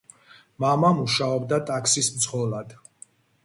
მამა 0.65 0.91
მუშაობდა 1.01 1.61
ტაქსის 1.69 2.13
მძღოლად. 2.17 2.77